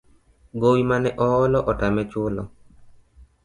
Gowi 0.59 0.83
mane 0.89 1.09
oolo 1.25 1.59
otame 1.71 2.03
chulo 2.11 2.43